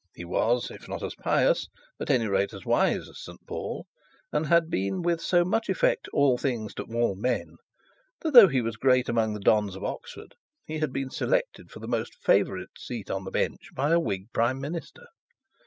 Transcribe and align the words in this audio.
He 0.15 0.25
was, 0.25 0.71
if 0.71 0.89
not 0.89 1.03
as 1.03 1.13
pious, 1.13 1.67
at 1.99 2.09
any 2.09 2.25
rate 2.25 2.53
as 2.55 2.65
wise 2.65 3.07
as 3.07 3.19
St 3.21 3.39
Paul, 3.45 3.85
and 4.31 4.47
had 4.47 4.67
been 4.67 5.03
with 5.03 5.21
so 5.21 5.45
much 5.45 5.69
effect 5.69 6.07
all 6.11 6.39
things 6.39 6.73
to 6.73 6.83
all 6.91 7.13
men, 7.15 7.57
that 8.21 8.33
though 8.33 8.47
he 8.47 8.61
was 8.61 8.77
great 8.77 9.07
among 9.09 9.33
the 9.35 9.39
dons 9.39 9.75
of 9.75 9.83
Oxford, 9.83 10.33
he 10.65 10.79
had 10.79 10.91
been 10.91 11.11
selected 11.11 11.69
for 11.69 11.79
the 11.79 11.87
most 11.87 12.15
favourite 12.15 12.79
seat 12.79 13.11
on 13.11 13.25
the 13.25 13.29
bench 13.29 13.69
by 13.75 13.91
a 13.91 13.99
Whig 13.99 14.33
Prime 14.33 14.59
Minister. 14.59 15.05